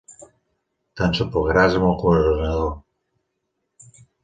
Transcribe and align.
T'ensopegaràs 0.99 1.77
amb 1.81 1.87
el 1.91 1.95
Governador. 2.05 2.73